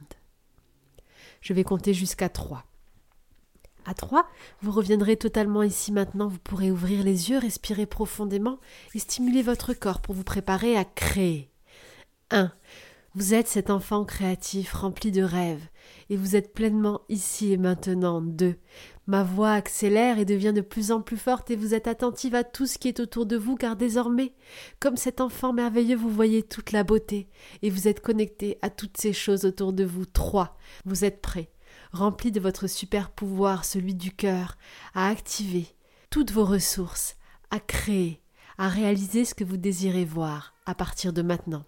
Je 1.41 1.53
vais 1.53 1.65
compter 1.65 1.95
jusqu'à 1.95 2.29
trois. 2.29 2.65
À 3.87 3.93
3, 3.93 4.27
vous 4.63 4.73
reviendrez 4.73 5.19
totalement 5.19 5.63
ici 5.63 5.93
maintenant, 5.93 6.29
vous 6.29 6.39
pourrez 6.39 6.71
ouvrir 6.71 7.05
les 7.05 7.29
yeux, 7.29 7.39
respirer 7.39 7.85
profondément 7.85 8.59
et 8.95 8.99
stimuler 8.99 9.43
votre 9.43 9.75
corps 9.75 10.01
pour 10.01 10.15
vous 10.15 10.25
préparer 10.25 10.75
à 10.75 10.87
créer. 10.87 11.51
1. 12.31 12.51
Vous 13.17 13.33
êtes 13.33 13.47
cet 13.47 13.71
enfant 13.71 14.05
créatif 14.05 14.73
rempli 14.73 15.13
de 15.13 15.23
rêves 15.23 15.65
et 16.11 16.17
vous 16.17 16.35
êtes 16.35 16.53
pleinement 16.53 17.03
ici 17.09 17.53
et 17.53 17.57
maintenant. 17.57 18.21
2. 18.21 18.57
Ma 19.07 19.23
voix 19.23 19.53
accélère 19.53 20.19
et 20.19 20.25
devient 20.25 20.53
de 20.53 20.61
plus 20.61 20.91
en 20.91 21.01
plus 21.01 21.17
forte 21.17 21.49
et 21.53 21.57
vous 21.57 21.75
êtes 21.75 21.87
attentive 21.87 22.35
à 22.35 22.43
tout 22.43 22.67
ce 22.67 22.77
qui 22.77 22.89
est 22.89 22.99
autour 22.99 23.25
de 23.27 23.37
vous 23.37 23.55
car 23.55 23.77
désormais, 23.77 24.35
comme 24.81 24.97
cet 24.97 25.21
enfant 25.21 25.53
merveilleux, 25.53 25.97
vous 25.97 26.11
voyez 26.11 26.43
toute 26.43 26.73
la 26.73 26.83
beauté 26.83 27.29
et 27.63 27.71
vous 27.71 27.87
êtes 27.87 28.01
connecté 28.01 28.59
à 28.63 28.71
toutes 28.71 28.97
ces 28.97 29.13
choses 29.13 29.45
autour 29.45 29.73
de 29.73 29.85
vous. 29.85 30.07
3. 30.07 30.57
Vous 30.85 31.05
êtes 31.05 31.23
prêt 31.23 31.51
rempli 31.93 32.33
de 32.33 32.41
votre 32.41 32.67
super 32.67 33.11
pouvoir, 33.11 33.65
celui 33.65 33.95
du 33.95 34.11
cœur, 34.11 34.57
à 34.95 35.09
activer 35.09 35.67
toutes 36.11 36.33
vos 36.33 36.45
ressources, 36.45 37.17
à 37.51 37.61
créer, 37.61 38.21
à 38.59 38.69
réaliser 38.69 39.25
ce 39.25 39.35
que 39.35 39.45
vous 39.45 39.57
désirez 39.57 40.05
voir 40.05 40.55
à 40.67 40.75
partir 40.75 41.13
de 41.13 41.23
maintenant. 41.23 41.65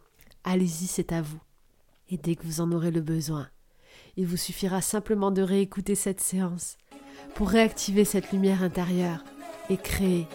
Allez-y, 0.48 0.86
c'est 0.86 1.12
à 1.12 1.22
vous. 1.22 1.40
Et 2.08 2.18
dès 2.18 2.36
que 2.36 2.44
vous 2.44 2.60
en 2.60 2.70
aurez 2.70 2.92
le 2.92 3.00
besoin, 3.00 3.48
il 4.16 4.26
vous 4.26 4.36
suffira 4.36 4.80
simplement 4.80 5.32
de 5.32 5.42
réécouter 5.42 5.96
cette 5.96 6.20
séance 6.20 6.78
pour 7.34 7.48
réactiver 7.48 8.04
cette 8.04 8.30
lumière 8.30 8.62
intérieure 8.62 9.24
et 9.68 9.76
créer, 9.76 10.28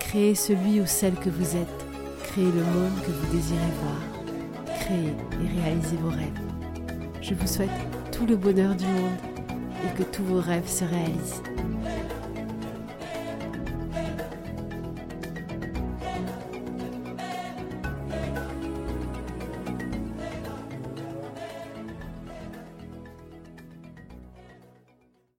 créer 0.00 0.34
celui 0.34 0.82
ou 0.82 0.86
celle 0.86 1.14
que 1.14 1.30
vous 1.30 1.56
êtes, 1.56 1.86
créer 2.24 2.44
le 2.44 2.62
monde 2.62 3.00
que 3.06 3.10
vous 3.10 3.32
désirez 3.32 3.72
voir. 3.82 4.76
créer 4.80 5.14
et 5.42 5.60
réaliser 5.62 5.96
vos 5.96 6.10
rêves. 6.10 6.40
Je 7.22 7.32
vous 7.34 7.46
souhaite 7.46 7.70
tout 8.12 8.26
le 8.26 8.36
bonheur 8.36 8.74
du 8.74 8.86
monde 8.86 9.18
et 9.84 9.96
que 9.96 10.02
tous 10.02 10.24
vos 10.24 10.40
rêves 10.40 10.68
se 10.68 10.84
réalisent. 10.84 11.42